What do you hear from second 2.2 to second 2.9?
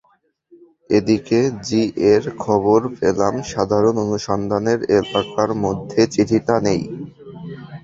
কাছে খবর